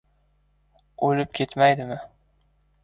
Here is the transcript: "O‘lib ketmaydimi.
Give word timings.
"O‘lib 1.09 1.39
ketmaydimi. 1.41 2.03